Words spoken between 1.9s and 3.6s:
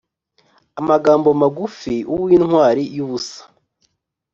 uwintwari y‘ubusa